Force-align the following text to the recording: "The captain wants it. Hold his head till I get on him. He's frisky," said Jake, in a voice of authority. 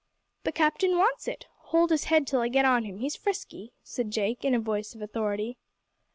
"The 0.45 0.51
captain 0.51 0.97
wants 0.97 1.27
it. 1.27 1.45
Hold 1.65 1.91
his 1.91 2.05
head 2.05 2.25
till 2.25 2.41
I 2.41 2.47
get 2.47 2.65
on 2.65 2.85
him. 2.85 2.97
He's 2.97 3.15
frisky," 3.15 3.73
said 3.83 4.09
Jake, 4.09 4.43
in 4.43 4.55
a 4.55 4.59
voice 4.59 4.95
of 4.95 5.01
authority. 5.03 5.59